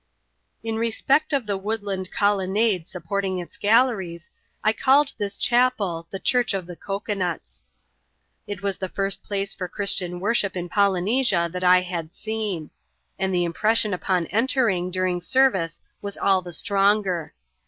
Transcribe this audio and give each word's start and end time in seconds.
In 0.63 0.77
respect 0.77 1.31
of 1.31 1.45
the 1.45 1.59
woodland 1.59 2.09
colonnade 2.11 2.87
supporting 2.87 3.37
its 3.37 3.55
galleries, 3.55 4.31
I 4.63 4.73
called 4.73 5.13
this 5.19 5.37
chapel 5.37 6.07
the 6.09 6.17
Church 6.17 6.55
of 6.55 6.65
the 6.65 6.75
Cocoa 6.75 7.13
nuts. 7.13 7.61
It 8.47 8.63
was 8.63 8.79
the 8.79 8.89
first 8.89 9.23
place 9.23 9.53
for 9.53 9.67
Christian 9.67 10.19
worship 10.19 10.55
in 10.57 10.69
Polynesia 10.69 11.47
that 11.53 11.63
I 11.63 11.81
had 11.81 12.15
seen; 12.15 12.71
and 13.19 13.31
the 13.31 13.43
impression 13.45 13.93
upon 13.93 14.25
entering 14.33 14.89
during 14.89 15.21
service 15.21 15.81
was 16.01 16.17
all 16.17 16.41
the 16.41 16.51
stronger. 16.51 17.35